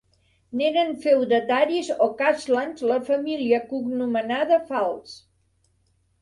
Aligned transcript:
N’eren 0.59 0.93
feudataris 1.01 1.91
o 2.05 2.07
castlans 2.21 2.81
la 2.93 2.97
família 3.11 3.61
cognomenada 3.75 4.59
Fals. 4.73 5.15